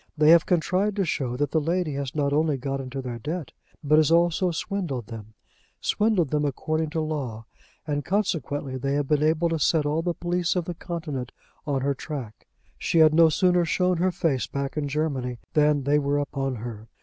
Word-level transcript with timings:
They 0.17 0.31
have 0.31 0.47
contrived 0.47 0.95
to 0.95 1.05
show 1.05 1.37
that 1.37 1.51
the 1.51 1.61
lady 1.61 1.93
has 1.93 2.15
not 2.15 2.33
only 2.33 2.57
got 2.57 2.81
into 2.81 3.03
their 3.03 3.19
debt, 3.19 3.51
but 3.83 3.99
has 3.99 4.09
also 4.09 4.49
swindled 4.49 5.05
them, 5.05 5.35
swindled 5.79 6.31
them 6.31 6.43
according 6.43 6.89
to 6.89 7.01
law, 7.01 7.45
and 7.85 8.03
consequently 8.03 8.77
they 8.77 8.95
have 8.95 9.07
been 9.07 9.21
able 9.21 9.49
to 9.49 9.59
set 9.59 9.85
all 9.85 10.01
the 10.01 10.15
police 10.15 10.55
of 10.55 10.65
the 10.65 10.73
continent 10.73 11.31
on 11.67 11.81
her 11.81 11.93
track. 11.93 12.47
She 12.79 12.97
had 12.97 13.13
no 13.13 13.29
sooner 13.29 13.63
shown 13.63 13.97
her 13.97 14.09
face 14.11 14.47
back 14.47 14.75
in 14.75 14.87
Germany, 14.87 15.37
than 15.53 15.83
they 15.83 15.99
were 15.99 16.17
upon 16.17 16.55
her. 16.55 16.87